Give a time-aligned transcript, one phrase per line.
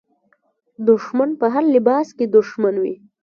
[0.87, 2.95] دښمن په هر لباس کې دښمن وي.